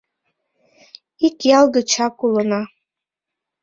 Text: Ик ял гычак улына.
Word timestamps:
Ик 1.27 1.37
ял 1.57 1.65
гычак 1.75 2.15
улына. 2.25 2.61